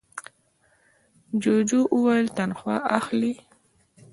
جوجو 1.41 1.81
وویل 1.95 2.27
تنخوا 2.37 2.75
اخلې؟ 2.97 3.33